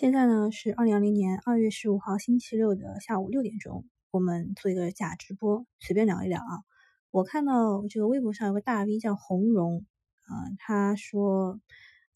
[0.00, 6.64] 现在呢是二零二零年二月十五号星期六的下午六点钟，我们做一个假直播，随便聊一聊啊。
[7.10, 9.84] 我看到这个微博上有个大 V 叫红荣，
[10.22, 11.60] 啊，他说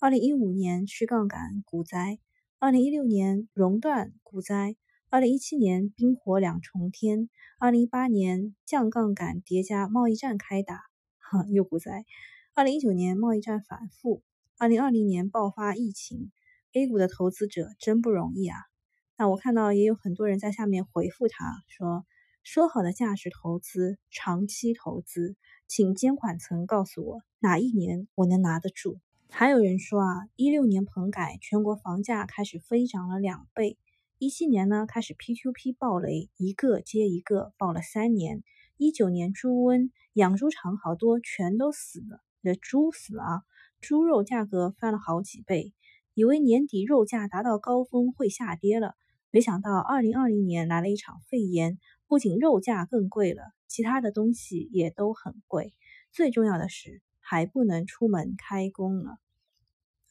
[0.01, 2.19] 二零一五年去杠杆股灾，
[2.59, 4.77] 二零一六年熔断股灾，
[5.11, 7.29] 二零一七年冰火两重天，
[7.59, 10.81] 二零一八年降杠杆叠加贸易战开打，
[11.19, 12.07] 哈 又股灾，
[12.55, 14.23] 二零一九年贸易战反复，
[14.57, 16.33] 二零二零年爆发疫情。
[16.77, 18.59] A 股的投资者真不容易啊！
[19.17, 22.05] 那我看到也有很多人在下面回复他说
[22.43, 25.37] ：“说好的价值投资、长期投资，
[25.69, 28.99] 请监管层告诉我哪一年我能拿得住？”
[29.31, 33.77] 还有人说啊，一六年棚改，全国房价开始飞涨了两倍；
[34.19, 38.41] 一七年呢，开始 P2P 暴雷，一个接一个爆了三年；
[38.77, 43.43] 一九年猪瘟，养猪场好多全都死了，这猪死了啊，
[43.81, 45.73] 猪肉价格翻了好几倍。
[46.15, 48.95] 以为年底肉价达到高峰会下跌了，
[49.33, 55.75] 没想到二零二零年来了一场肺炎，不仅肉价更贵了，其他的东西也都很贵。
[56.13, 59.19] 最重要的是还不能出门开工了。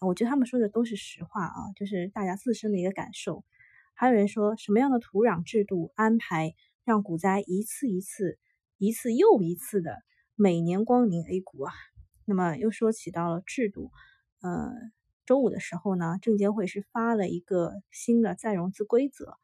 [0.01, 3.45] 我觉得他们说的都是实话啊，就是大家自身的一个感受。
[3.93, 8.37] 还有人说什么样的土壤制度安排，让股灾一次一次、
[8.77, 10.03] 一次又一次的
[10.35, 11.71] 每年光临 A 股啊？
[12.25, 13.89] 那么又说起到了制度，
[14.41, 14.73] 呃。
[15.25, 19.37] 周五的时候呢，证监会是发了一个新的再融资规则，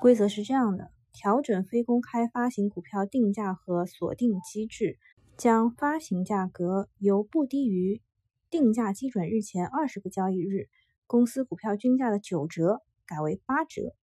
[0.00, 4.98] 规则是这样的：调整非公开发行股票定价和锁定机制，
[5.36, 8.02] 将发行价格由不低于
[8.50, 10.68] 定价基准日前二十个交易日
[11.06, 13.94] 公司股票均价的九折改为八折，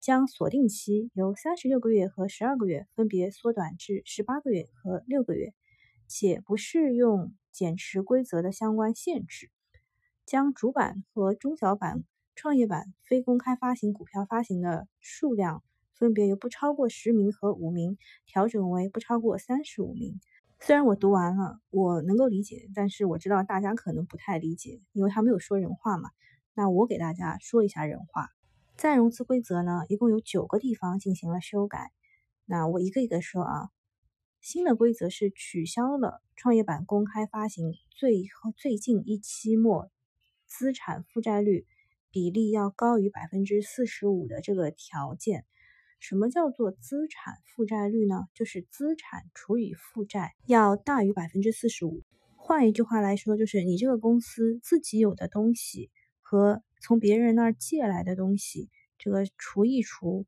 [0.00, 5.52] 将锁定期由三十六个月和十二个月分别缩短至十八个月和六个月，
[6.08, 9.50] 且不适用减持规则的相关限制。
[10.24, 15.62] 将主板和中小板、创业板非公开发行股票发行的数量
[15.94, 20.20] 分别由不超过十名和五名调整为不超过三十五名。
[20.60, 26.10] 虽然我读完了，我能够理解，但是我知道大家可能不太理解，因为他没有说人话嘛。
[26.54, 28.28] 那我给大家说一下人话。
[28.76, 31.90] 再融资规则呢，一共有九个地方进行了修改。
[32.46, 33.68] 那我一个一个说啊。
[34.40, 39.88] 新的规则是取消了创业板公开发行最后最近一期末。
[40.52, 41.66] 资产负债率
[42.10, 45.46] 比例要高于百分之四十五的这个条件，
[45.98, 48.26] 什么叫做资产负债率呢？
[48.34, 52.02] 就是资产除以负债要大于百分之四十五。
[52.36, 55.90] 换一句话来说，就是你这个公司自己有的东西
[56.20, 60.26] 和从别人那儿借来的东西，这个除一除，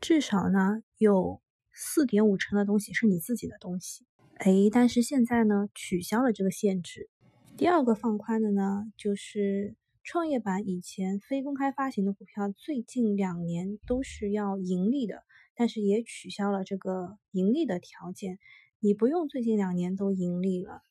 [0.00, 1.42] 至少呢有
[1.74, 4.06] 四点五成的东西是你自己的东西。
[4.36, 7.10] 哎，但是现在呢取消了这个限制。
[7.56, 15.22] 第二个放宽的呢，就是创业板以前非公开发行的股票，最近两年都是要盈利的，
[15.54, 18.38] 但是也取消了这个盈利的条件，
[18.78, 20.82] 你不用最近两年都盈利了。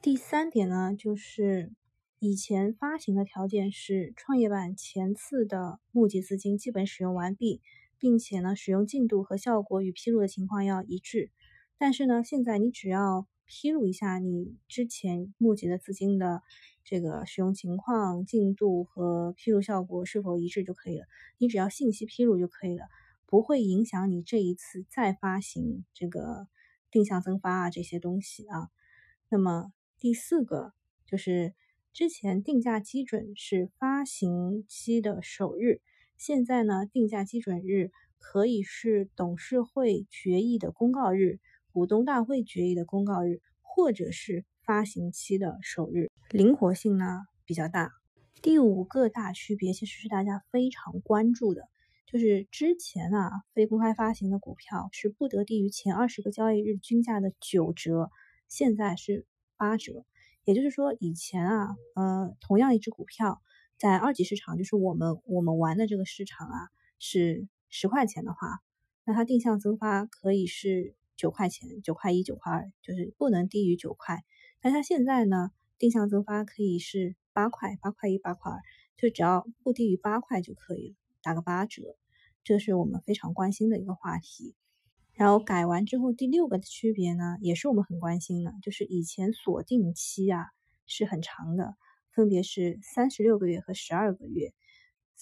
[0.00, 1.72] 第三点呢，就是
[2.20, 7.60] 以前发行的条件是创业板前次的募集资金基本使用完毕，
[7.98, 11.32] 并且呢使用进度和效果与披露的情况要一致，
[11.78, 16.40] 但是呢现在你只要披露一下你之前募集的资金的
[16.84, 21.04] 这个使用情况、进度和披露效果是否一致就可以了。
[21.36, 22.86] 你只要信息披露就可以了，
[23.26, 26.48] 不会影响你这一次再发行这个
[26.90, 28.70] 定向增发啊这些东西啊。
[29.28, 29.70] 那么
[30.00, 30.72] 第四个
[31.06, 31.52] 就是
[31.92, 35.82] 之前定价基准是发行期的首日，
[36.16, 41.38] 现在呢定价基准日可以是董事会决议的公告日。
[41.72, 47.92] 股东大会决议的公告日，或者是发行期的首日，灵活性呢比较大。
[48.42, 51.62] 第五个大区别其实是大家非常关注的，
[52.06, 58.10] 就是之前啊非公开发行的股票是不得低于前二十个交易日均价的九折，
[58.48, 59.24] 现在是
[59.56, 60.04] 八折。
[60.44, 63.40] 也就是说，以前啊，呃，同样一只股票
[63.78, 68.58] 在二级市场，就是我们我们玩的这个市场啊，是十块钱的话，
[69.06, 70.94] 那它定向增发可以是。
[71.22, 74.24] 九块钱，九块一，九块二，就是不能低于九块。
[74.60, 78.60] 但它现在呢，定向增发可以是八块，八块一，八块二，
[78.96, 81.96] 就只要不低于八块就可以了，打个八折。
[82.42, 84.56] 这是我们非常关心的一个话题。
[85.12, 90.46] 然后改完之后，第六个区别呢，也是我们很关心的，就是以前锁定期啊
[90.86, 91.76] 是很长的，
[92.10, 94.52] 分别是三十六个月和十二个月。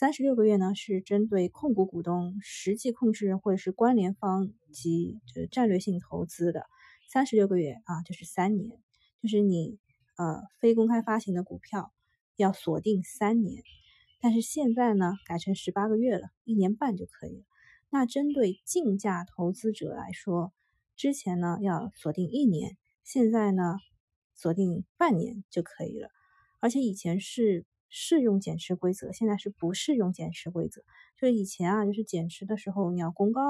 [0.00, 6.64] 三十六个月呢，是针对控股股东、实际控制人或者是关联方及这战略性投资的。
[7.12, 8.80] 三十六个月啊，就是三年，
[9.20, 9.78] 就是你
[10.16, 11.92] 呃非公开发行的股票
[12.36, 13.62] 要锁定三年。
[14.22, 17.44] 但是现在呢，改成十八个月了，一年半就可以了。
[17.90, 20.54] 那针对竞价投资者来说，
[20.96, 23.76] 之前呢要锁定一年，现在呢
[24.34, 26.08] 锁定半年就可以了。
[26.58, 30.80] 而且以前是适用减持规则，现在是不适用减持规则。
[31.18, 33.42] 就是以前啊，就是减持的时候你要公告，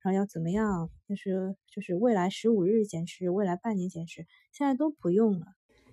[0.00, 5.46] 然后要怎么样，就是就是未来十五日减持，未来半年减持，现在都不用了。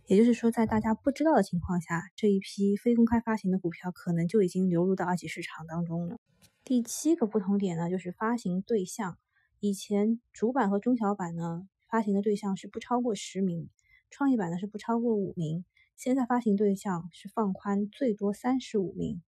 [0.06, 6.18] 也就是说，在大家不知道的情况下，这一批非公开发行的股票可能就已经流入到二级市场当中了。
[6.64, 9.18] 第七个不同点呢，就是发行对象。
[9.60, 13.70] 以前主板和中小板呢，发行的对象是不超过十名，
[14.10, 15.66] 创业板呢是不超过五名。
[15.98, 19.24] 现在发行对象是放宽，最多三十五名。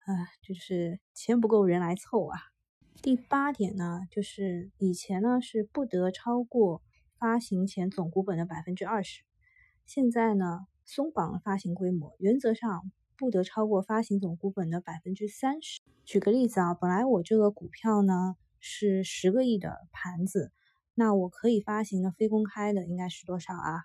[0.00, 2.38] 啊，就是钱不够人来凑啊。
[3.00, 6.82] 第八点呢，就是以前呢是不得超过
[7.18, 9.22] 发行前总股本的百分之二十。
[9.86, 15.80] 现在呢，松绑了发行规模，原则上不得超过发行总股本的百分之三十。
[16.04, 20.52] 举个例子啊，本来我这个股票呢是十个亿的盘子，
[20.92, 23.84] 那我可以发行的非公开的应该是多少啊？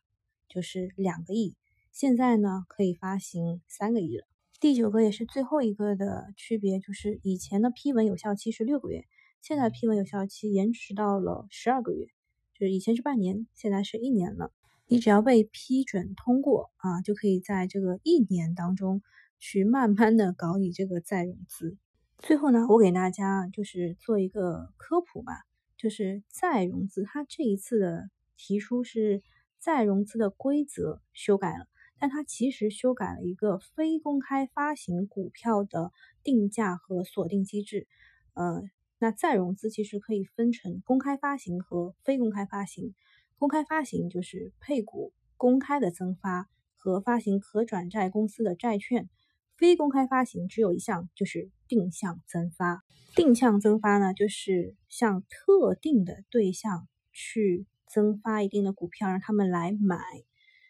[0.49, 1.55] 就是两个亿。
[1.95, 4.27] 现在呢可以发行三个亿了。
[4.59, 9.05] 第九个也是最后一个的区别，就是以前的批文有效期是六个月，
[9.41, 12.07] 现在批文有效期延迟到了十二个月，
[12.53, 14.51] 就是以前是半年，现在是一年了。
[14.87, 19.01] 你只要被批准通过啊，就可以在这个一年当中
[19.39, 21.77] 去慢慢的搞你这个再融资。
[22.17, 25.45] 最后呢，我给大家就是做一个科普吧，
[25.77, 29.23] 就是再融资，它这一次的提出是
[29.59, 31.67] 再融资的规则修改了，
[31.99, 35.91] 但它其实修改了一个非公开发行股票的
[36.23, 37.87] 定价和锁定机制。
[38.33, 38.61] 呃，
[38.99, 42.93] 那再融资其实可以分成公开发行和非公开发行。
[43.37, 49.09] 公开发行就是配股公开的增发和发行可转债公司的债券，
[49.57, 52.83] 非公开发行只有一项，就是定向增发。
[53.15, 59.97] 定向增发呢，就是向特定的对象去增发一定的股票，让他们来买。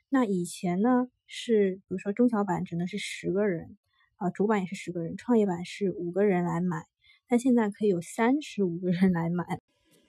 [0.09, 3.77] 那以前呢是，比如说中小板只能是十个人
[4.17, 6.85] 啊，主板也是十个人，创业板是五个人来买，
[7.27, 9.61] 但现在可以有三十五个人来买。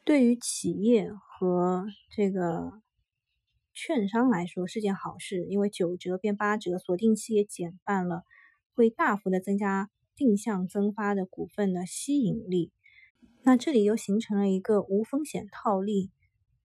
[0.05, 2.81] 对于企业和这个
[3.75, 8.25] 券商来说是件好事，因为九折变八折，锁定期也减半了，
[8.75, 12.71] 会大幅的增加定向增发的股份的吸引力。
[13.43, 16.11] 那这里又形成了一个无风险套利。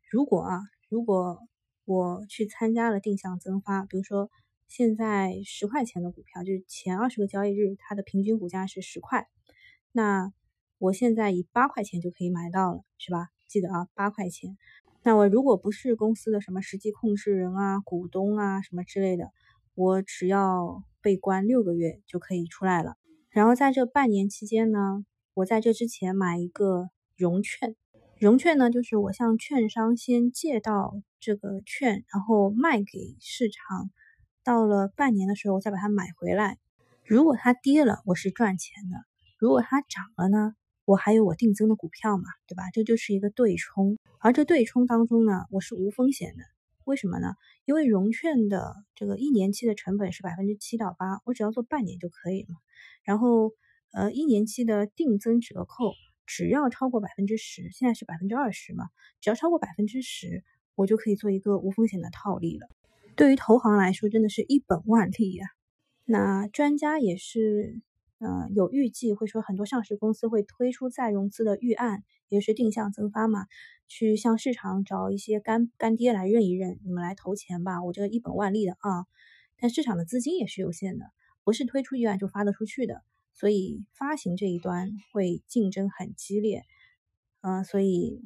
[0.10, 1.40] 如果啊，如果
[1.86, 4.30] 我去参加了定向增发，比如说
[4.72, 9.28] 现在十块钱的股票，就是前二十个交易日它的平均股价是十块，
[9.92, 10.34] 那。
[10.84, 13.28] 我现在以八块钱就可以买到了，是吧？
[13.48, 14.58] 记得啊，八块钱。
[15.04, 19.30] 那我如果不是公司的什么实际控制人啊、股东啊什么之类的，
[19.76, 22.98] 我只要被关六个月就可以出来了。
[23.30, 27.76] 然后在这半年期间呢，我在这之前买一个融券，
[28.20, 33.92] 融券呢就是我向券商先借到这个券，然后卖给市场，
[34.44, 36.58] 到了半年的时候我再把它买回来。
[37.06, 38.98] 如果它跌了，我是赚钱的；
[39.38, 40.56] 如果它涨了呢？
[40.84, 42.64] 我还有我定增的股票嘛，对吧？
[42.74, 46.44] 这就是一个对冲，而这对冲当中呢，我是无风险的。
[46.86, 47.36] 为什么呢？
[47.66, 52.56] 因为融券的这个一年期的成本是百分之七到八，我只要做半年就可以了。
[53.04, 53.52] 然后，
[53.94, 55.94] 呃，一年期的定增折扣
[56.26, 58.86] 只要超过百分之十，现在是百分之二十嘛，
[59.22, 60.44] 只要超过百分之十，
[60.76, 62.68] 我就可以做一个无风险的套利了。
[63.16, 65.48] 对于投行来说，真的是一本万利呀。
[66.06, 67.82] 那专家也是。
[68.24, 73.48] 呃，有预计会说很多上市公司会推出再融资的预案，也就是定向增发嘛，
[73.88, 79.08] 去向市场找一些干干爹来认一认，你们来投钱吧，我这个一本万利的啊。
[79.58, 81.08] 但市场的资金也是有限的，
[81.44, 83.02] 不是推出预案就发得出去的，
[83.34, 86.62] 所以发行这一端会竞争很激烈。
[87.42, 88.22] 嗯，所以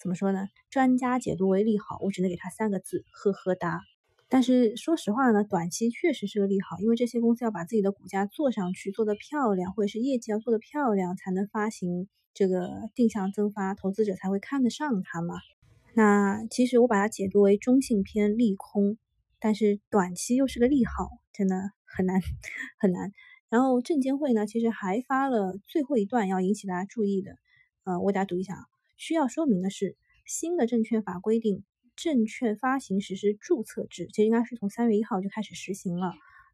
[0.00, 0.48] 怎么说呢？
[0.68, 3.82] 专家解读为利好，我只能给他三个字：呵呵哒。
[4.32, 15.34] 但是说实话呢，短期确实是个利好，因为这些公司要把自己的股价做上去，做得漂亮，或者是业绩要做得漂亮，才能发行这个定向增发，投资者才会看得上它嘛。
[15.92, 18.96] 那其实我把它解读为中性偏利空，
[19.38, 22.18] 但是短期又是个利好，真的很难
[22.78, 23.12] 很难。
[23.50, 27.36] 然后证监会呢，其实还发了最后一段要引起大家注意的，
[27.84, 28.64] 呃，我给大家读一下啊。
[28.96, 31.64] 需要说明的是，新的证券法规定。
[32.02, 36.08] 证券发行实施注册制，其实应该是从三月一号就开始实行了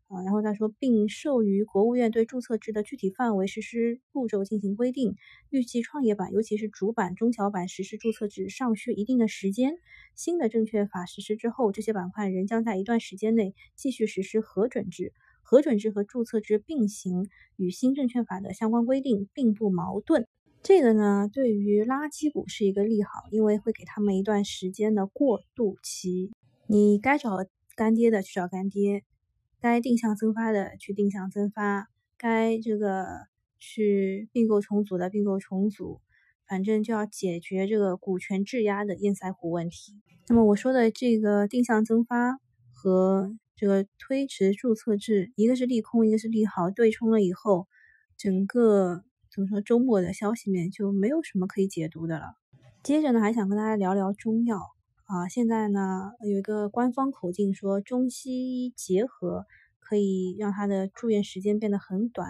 [0.08, 0.22] 啊。
[0.22, 5.16] 然后他说，并授予国务院对注册制的具体范围、实施步骤进行规定。
[5.48, 9.76] 预计创业板，尤其是主板、中小板实施注册制尚需一定的时间。
[10.14, 15.14] 新的证券法实施之后，这些板块仍将在一段时间内继续实施核准制。
[15.42, 17.26] 核准制和注册制并行，
[17.56, 20.26] 与新证券法的相关规定并不矛盾。
[20.62, 26.30] 这个呢，对于垃圾股是一个利好，因为会给他们一段时间的过渡期。
[26.66, 27.38] 你该找
[27.74, 29.02] 干爹的去找干爹，
[29.60, 31.88] 该定向增发的去定向增发，
[32.18, 33.06] 该这个
[33.58, 36.00] 去并购重组的并购重组，
[36.46, 39.94] 反正就要解决这个股权质押的堰塞湖问题。
[40.28, 42.38] 那么我说的这个定向增发
[42.74, 47.66] 和这个推迟注册制，一个是利空，一个是利好，对冲了以后，
[48.18, 52.34] 整个怎么说周末的消息面就没有什么可以解读的了。
[52.82, 54.58] 接着呢，还想跟大家聊聊中药。
[55.04, 59.46] 啊，现在呢有一个官方口径说中西医结合
[59.78, 62.28] 可以让他的住院时间变得很短。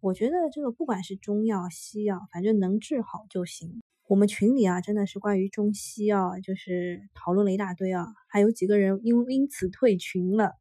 [0.00, 3.80] 我觉得这个不管是中药西药，反正能治好就行。
[4.08, 10.54] 我们群里啊真的是关于中西药就是讨论了一大堆啊，还有几个人因因此退群了。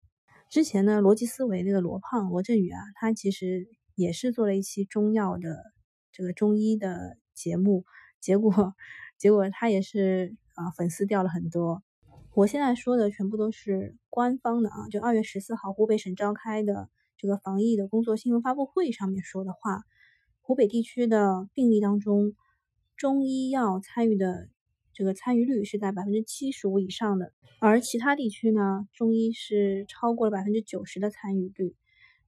[0.52, 3.68] 之前呢逻辑思维那个罗胖罗振宇啊，他其实
[4.00, 5.64] 也是做了一期中药的
[6.12, 7.86] 这个中医的节目，
[8.20, 8.74] 结果
[9.20, 10.36] 结果他也是。
[10.60, 11.82] 啊，粉丝掉了很多。
[12.34, 19.84] 我现在说的全部都是官方的啊，就二月十四号湖北省召开的这个防疫的工作新闻发布会上面说的话。
[20.42, 22.34] 湖北地区的病例当中，
[22.98, 24.50] 中医药参与的
[24.92, 31.74] 这个参与率是在百分之七十五以上的，而其他地区呢，中医是超过了百分之九十的参与率。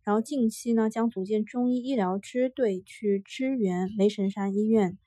[0.03, 4.97] 然后近期呢，将组建中医医疗支队去支援雷神山医院。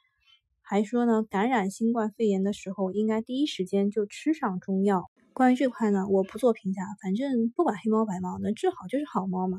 [0.60, 5.10] 还说呢，感染新冠肺炎的时候，应该第一时间就吃上中药。
[5.32, 9.58] 关于这块呢，我不做评价，反正不管黑猫白猫，能治好就是好猫嘛。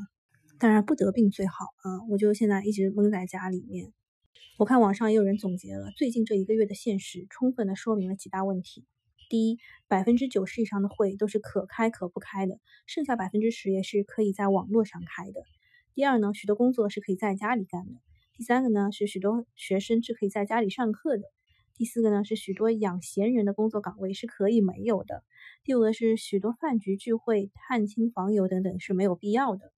[0.58, 2.00] 当然不得病最好啊！
[2.10, 3.92] 我就现在一直闷在家里面。
[4.58, 8.86] 我看网上也有人总结了最近这一个月的现实，充分的说明了几大问题。
[9.30, 15.44] 第一，百分之九十以上的会都是可开可不开的，剩下百分之十也是可以在网络上开的。
[15.94, 17.94] 第二呢，许多工作是可以在家里干的。
[18.38, 21.24] 第三个呢是许多学生是可以在家里上课的。
[21.78, 25.24] 第四个呢是许多养闲人的工作岗位是可以没有的。
[25.64, 29.72] 第五个是许多饭局聚会、探亲访友等等是没有必要的。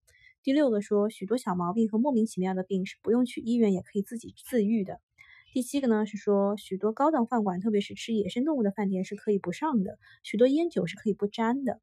[0.44, 5.00] 第六个说许多小毛病和莫名其妙的病是不用去医院也可以自己自愈的。
[5.54, 9.98] 第七个呢是说许多高档饭馆，特别是吃野生动物的饭店是可以不上的。
[10.24, 11.80] 许多烟酒是可以不沾的。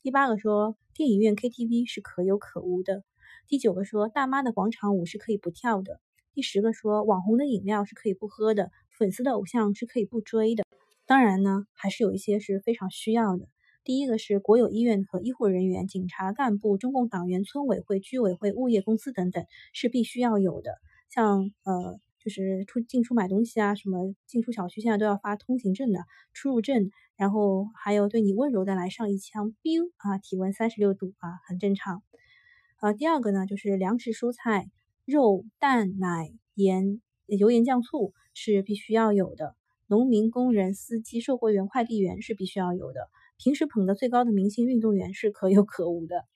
[0.00, 3.04] 第八个说电影院 KTV 是可有可无的。
[3.46, 6.00] 第九个说大妈的广场舞是可以不跳的。
[6.32, 10.64] 第十个说，网红的饮料是可以不喝的，粉丝的偶像是可以不追的。
[11.04, 13.48] 当然呢，还是有一些是非常需要的。
[13.82, 20.76] 第一个是国有医院和医护人员、警察干部、中共党员、村委会、居委会、物业公司等等是必须要有的。
[21.08, 21.98] 像呃，
[22.28, 26.04] 就是出进出买东西啊，什么进出小区现在都要发通行证的
[26.34, 32.02] 出入证，然后还有对你温柔的来上一枪冰啊，体温三十六度啊，很正常。
[32.82, 34.70] 呃，第二个呢，就是粮食蔬菜。
[35.06, 39.56] 肉、蛋、奶、盐、油盐酱醋是必须要有的。
[39.86, 43.08] 农民、工人、司机、售货员、快递员是必须要有的。
[43.38, 46.26] 平时捧得最高的明星运动员是可有可无的。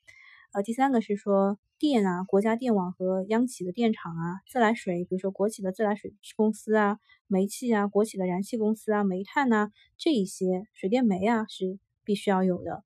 [0.52, 12.85] 呃，第三个是说电啊，国家电网和央企的电厂啊，自来水，比如说国企的自来水公司啊，煤气啊，国企的燃气公司啊，煤炭呐，这一些水电煤啊是必须要有的。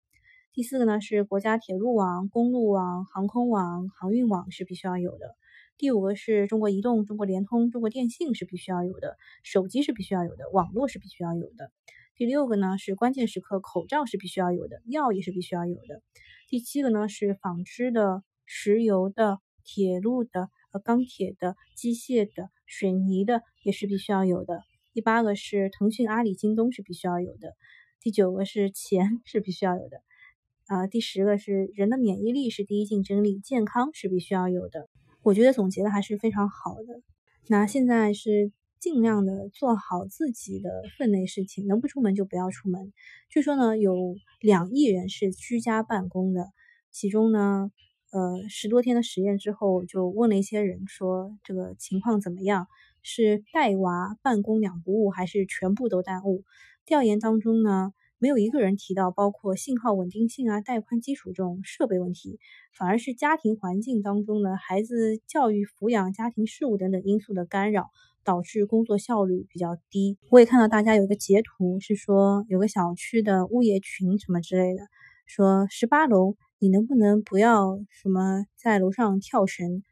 [0.52, 5.35] 第四个呢是国家铁路网、公路网、航空网、航运网是必须要有的。
[5.76, 11.73] 第五个是中国移动、中国联通、中国电信是必须要有的，手机是必须要有的，网络是必须要有的。
[12.14, 16.00] 第六个呢是关键时刻口罩是必须要有的，药也是必须要有的。
[16.48, 24.60] 第七个呢是纺织的、石油的、铁路的、呃钢铁的、机械的、水泥的也是必须要有的。
[24.92, 27.54] 第八个是腾讯、阿里、京东是必须要有的。
[28.00, 30.02] 第九个是钱 是必须要有的。
[30.66, 34.88] 啊，第十个是人的免疫力是第一竞争力，健康是必须要有的。
[35.22, 37.02] 我觉得总结的还是非常好的。
[37.48, 42.92] 那现在是尽量的做好自己的分内事情，能不出门就不要出门。
[43.28, 46.47] 据说呢，有两亿人是居家办公的，
[46.90, 47.71] 其中呢，
[48.12, 52.68] 呃，十多天的实验之后，就问了一些人说这个情况怎么样，
[53.02, 56.45] 是带娃办公两不误，还是全部都耽误？
[56.85, 57.92] 调研当中呢？
[58.18, 62.40] 没有一个人提到包括信号稳定性啊、带宽基础这种设备问题，
[62.73, 67.90] 反而是家庭环境当中的孩子教育、抚养、家庭事务等等因素的干扰，
[68.26, 70.18] 导致工作效率比较低。
[70.28, 74.83] 我也看到大家有个截图，是说有个小区的物业群什么之类的，
[75.25, 79.83] 说十八楼你能不能不要什么在楼上跳绳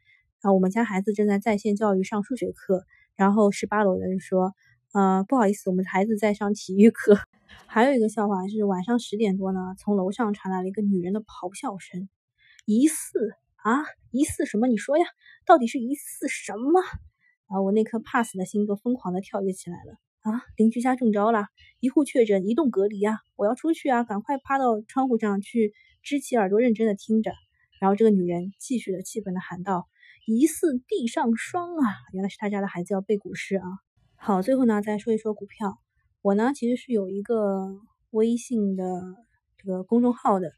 [0.41, 0.53] 啊？
[0.53, 2.83] 我们家孩子正在在线教育上数学课，
[3.15, 4.53] 然后十八楼的人说。
[4.93, 7.17] 呃，不好意思，我们孩子在上体育课。
[7.67, 12.07] 还有一个笑话是晚上十点多呢，从楼上传来了一个女人的咆哮声，
[12.63, 14.67] 疑似啊，疑似什么？
[14.67, 15.03] 你说呀，
[15.45, 16.79] 到底是疑似什么？
[17.47, 19.97] 啊，我那颗怕死的心都疯狂的跳跃起来了。
[20.21, 21.45] 啊，邻居家中招了，
[21.79, 23.19] 一户确诊，一栋隔离啊！
[23.35, 25.71] 我要出去啊，赶快趴到窗户上去，
[26.01, 27.31] 支起耳朵，认真的听着。
[27.79, 29.87] 然后这个女人继续的气愤的喊道
[30.25, 33.63] ：“疑似地上霜啊！”原来是他家的孩子要背古诗啊。
[34.15, 35.77] 好，最后呢，再说一说股票。
[36.23, 37.69] 我呢，其实是有一个
[38.09, 38.83] 微信的
[39.57, 40.51] 这个公众号的，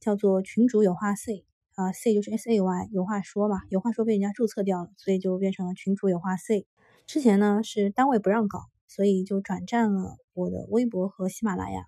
[0.00, 1.44] 叫做群主有话 say
[1.74, 6.66] 啊，C 就是 S A Y，有话说嘛，有话说被人家注册掉了，所以就变成了群主有话 C。
[7.06, 8.60] 之前呢是单位不让搞。
[8.94, 11.86] 所以就转战了我的微博和喜马拉雅。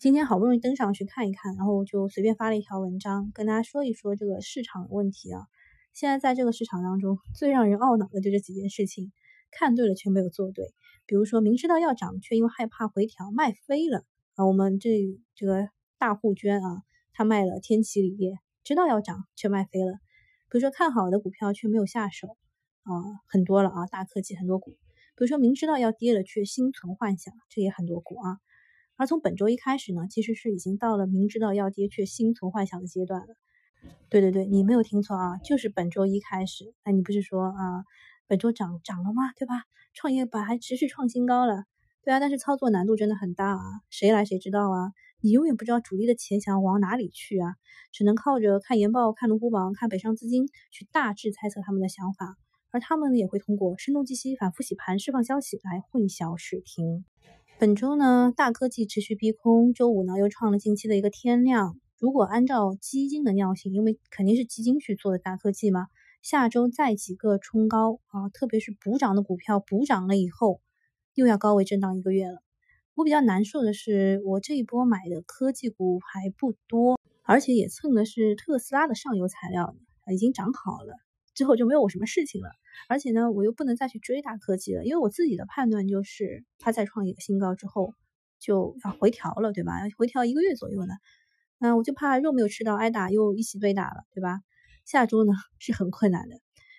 [0.00, 5.46] 今天好不容易登上去看一看，然后就随便发了一条文章，跟大家说一说这个市场问题啊。
[5.92, 9.12] 现在在这个市场当中，最让人懊恼的就这几件事情：
[9.52, 10.74] 看对了却没有做对。
[11.06, 14.02] 比如说明知道要涨，却因为害怕回调卖飞了
[14.34, 14.44] 啊。
[14.44, 14.90] 我们这
[15.36, 19.92] 这个大户捐啊，他卖了天齐锂业，知道要涨却卖飞了。
[20.48, 22.36] 比如说看好的股票却没有下手
[22.82, 22.92] 啊，
[23.26, 24.72] 很多了啊，大科技很多股。
[25.14, 28.38] 比如说明知道要跌了，却心存幻想，这也很多股啊。
[28.96, 33.34] 而从本周一开始呢，其实是已经到了明知道要跌却心存幻想的阶段了。
[34.08, 36.72] 对对对，你没有听错啊，就是本周一开始。
[36.84, 37.84] 那你不是说啊，
[38.26, 39.32] 本周涨涨了吗？
[39.36, 39.64] 对吧？
[39.94, 41.64] 创业板还持续创新高了，
[42.02, 42.20] 对啊。
[42.20, 44.92] 但是操作难度真的很大啊，谁来谁知道啊？
[45.24, 47.54] 你永远不知道主力的钱想要往哪里去啊，
[47.92, 52.36] 只能靠着看研报、看龙虎榜、看北上资金去大致猜测他们的想法。
[52.72, 57.04] 而他们也会通过声东击西、反复洗盘、释放消息来混淆视听。
[57.60, 61.78] 本周呢，大科技持续逼空，周五呢又创了近期的一个天量。
[61.98, 65.86] 如果按照基金的尿性，因为肯定是基金去做的大科技嘛，
[66.20, 70.60] 下周再几个冲高啊，特别是补涨的股票补涨了以后，
[71.14, 72.42] 又要高位震荡一个月了。
[72.94, 79.74] 我比较难受的是，我这一波买的科技股还不多，而且也蹭的是特斯拉的上游材料，
[80.12, 80.94] 已经涨好了。
[81.34, 82.50] 之后就没有我什么事情了，
[82.90, 87.94] 而且呢，我又不能再去追大科技了，因为我自己的判断就是，它再创一个新高之后
[88.38, 89.80] 就要回调了，对吧？
[89.80, 90.92] 要回调一个月左右呢，
[91.58, 94.40] 那我就怕肉没有吃到，挨打又一起被打了，对吧？
[94.84, 96.36] 下周呢是很困难的。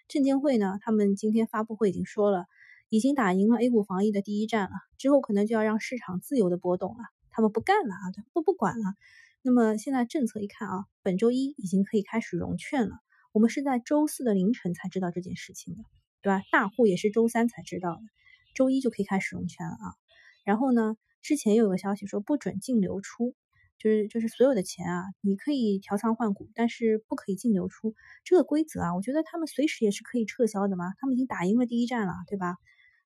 [0.07, 2.45] 证监会呢，他们今天发布会已经说了，
[2.93, 8.93] 已经打赢了 A 股防疫的第一战了，之后可能就要让市场自由的波动了，他们不干了啊，不不管了。
[9.41, 12.99] 那么现在政策一看啊，本周一已经可以开始融券了。
[13.31, 15.81] 我们是在周四的凌晨才知道这件事情的，
[16.21, 16.43] 对吧？
[16.51, 18.01] 大户也是周三才知道的，
[18.53, 19.95] 周一就可以开始融券了啊。
[20.45, 23.33] 然后呢，之前又有个消息说不准净流出，
[23.79, 27.95] 就是就是所有的钱啊，你可以调仓换股，但是不可以净流出。
[28.23, 30.93] 这个规则啊，我觉得他们随时也是可以撤销的嘛。
[30.99, 32.57] 他们已经打赢了第一战了，对吧？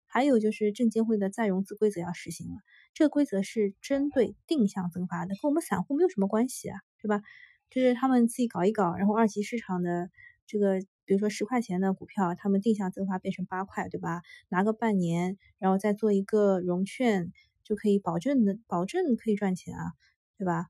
[0.08, 2.56] 还有就是证监会的再融资规则要实行了，
[2.94, 7.22] 这个规则是针对定向增发的，跟我们散户没有什么关系啊，对吧？
[7.70, 10.10] 就是他们自己搞一搞，然后二级市场的
[10.46, 14.22] 这个，比如说十块钱的股票，他们定向增发变成八块，对吧？
[14.48, 17.32] 拿个半年，然后再做一个融券，
[17.64, 19.92] 就可以保证的，保证可以赚钱啊，
[20.38, 20.68] 对吧？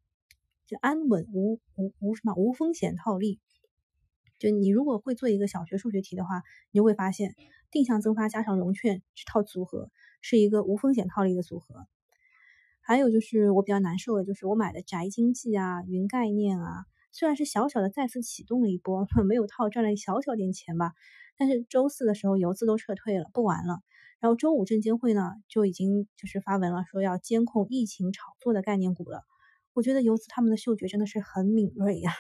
[0.66, 3.40] 就安稳无无无什么无风险套利。
[4.40, 7.36] 就你如果会做一个小学数学题的话，你就会发现，
[7.72, 9.90] 定向增发加上融券这套组合
[10.22, 11.88] 是一个无风险套利的组合。
[12.82, 20.94] 还有就是我比较难受的，就是我买的宅经济啊、云概念啊，虽然是小小的再次启动了一波，没有套赚了一小小点钱吧，
[21.38, 23.82] 但是周四的时候游资都撤退了，不玩了。
[24.20, 29.24] 然后周五证监会呢就已经就是发文了，说要监控疫情炒作的概念股了。
[29.74, 32.14] 我觉得游资他们的嗅觉真的是很敏锐呀。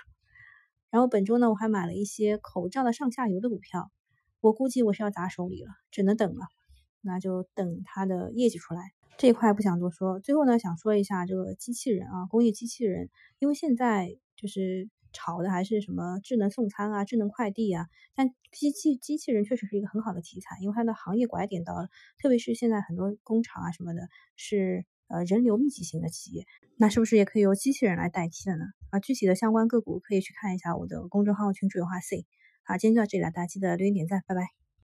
[0.92, 3.90] 然后本周呢我还买了一些口罩的上下游的股票，
[4.39, 6.45] 我估计我是要砸手里了，只能等了，
[7.02, 8.91] 那就等它的业绩出来。
[9.17, 21.89] 这一块不想多说，最后呢想说一下这个机器人啊，工业机器人，因为现在就是炒的还是什么智能送餐啊、智能快递啊，但机器机器人确实是一个很好的题材，因为它的行业拐点到了，
[22.21, 26.45] 特别是现在很多工厂啊什么的，是呃人流密集型的企业，
[26.76, 28.65] 那是不是也可以由机器人来代替了呢？
[28.91, 32.28] 啊，具体的相关个股可以去看一下我的公众号群主有话 C。
[32.70, 34.67] 好，今天就到这里了，大家记得留言点赞，拜拜。